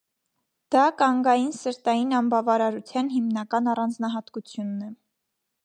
Դա 0.75 0.85
կանգային 1.01 1.51
սրտային 1.57 2.15
անբավարարության 2.21 3.13
հիմնական 3.19 3.71
առանձնահատկությունն 3.75 4.85
է։ 4.89 4.91